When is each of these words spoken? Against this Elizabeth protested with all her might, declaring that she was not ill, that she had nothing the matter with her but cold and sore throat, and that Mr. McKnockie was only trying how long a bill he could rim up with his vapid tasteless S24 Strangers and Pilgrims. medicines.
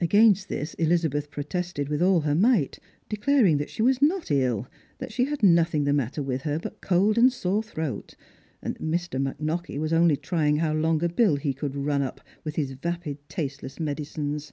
Against 0.00 0.48
this 0.48 0.72
Elizabeth 0.78 1.30
protested 1.30 1.90
with 1.90 2.00
all 2.00 2.20
her 2.22 2.34
might, 2.34 2.78
declaring 3.10 3.58
that 3.58 3.68
she 3.68 3.82
was 3.82 4.00
not 4.00 4.30
ill, 4.30 4.66
that 4.96 5.12
she 5.12 5.26
had 5.26 5.42
nothing 5.42 5.84
the 5.84 5.92
matter 5.92 6.22
with 6.22 6.40
her 6.44 6.58
but 6.58 6.80
cold 6.80 7.18
and 7.18 7.30
sore 7.30 7.62
throat, 7.62 8.14
and 8.62 8.76
that 8.76 8.82
Mr. 8.82 9.20
McKnockie 9.22 9.78
was 9.78 9.92
only 9.92 10.16
trying 10.16 10.56
how 10.56 10.72
long 10.72 11.04
a 11.04 11.10
bill 11.10 11.36
he 11.36 11.52
could 11.52 11.76
rim 11.76 12.00
up 12.00 12.22
with 12.42 12.56
his 12.56 12.70
vapid 12.70 13.18
tasteless 13.28 13.74
S24 13.74 13.74
Strangers 13.74 13.76
and 13.76 13.86
Pilgrims. 13.86 13.86
medicines. 14.48 14.52